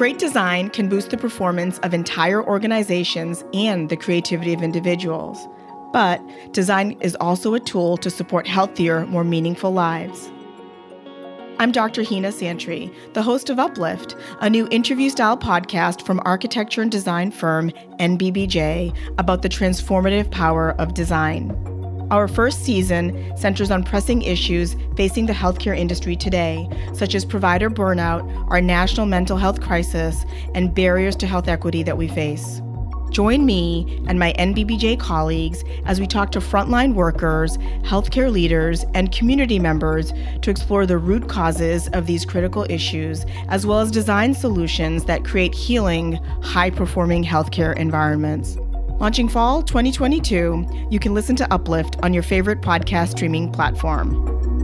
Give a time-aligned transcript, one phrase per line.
[0.00, 5.46] Great design can boost the performance of entire organizations and the creativity of individuals.
[5.92, 6.22] But
[6.52, 10.30] design is also a tool to support healthier, more meaningful lives.
[11.58, 12.00] I'm Dr.
[12.00, 17.30] Heena Santry, the host of Uplift, a new interview style podcast from architecture and design
[17.30, 21.50] firm NBBJ about the transformative power of design.
[22.10, 27.70] Our first season centers on pressing issues facing the healthcare industry today, such as provider
[27.70, 30.24] burnout, our national mental health crisis,
[30.56, 32.60] and barriers to health equity that we face.
[33.10, 39.12] Join me and my NBBJ colleagues as we talk to frontline workers, healthcare leaders, and
[39.12, 44.34] community members to explore the root causes of these critical issues, as well as design
[44.34, 48.58] solutions that create healing, high performing healthcare environments.
[49.00, 54.59] Launching fall 2022, you can listen to Uplift on your favorite podcast streaming platform.